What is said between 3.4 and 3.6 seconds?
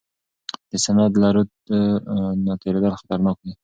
دي.